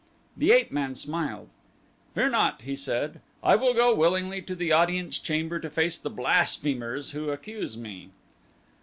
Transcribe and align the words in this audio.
The 0.35 0.51
ape 0.51 0.71
man 0.71 0.95
smiled. 0.95 1.49
"Fear 2.15 2.29
not," 2.29 2.63
he 2.63 2.75
said, 2.75 3.21
"I 3.43 3.55
will 3.55 3.75
go 3.75 3.93
willingly 3.93 4.41
to 4.41 4.55
the 4.55 4.71
audience 4.71 5.19
chamber 5.19 5.59
to 5.59 5.69
face 5.69 5.99
the 5.99 6.09
blasphemers 6.09 7.11
who 7.11 7.29
accuse 7.29 7.77
me." 7.77 8.09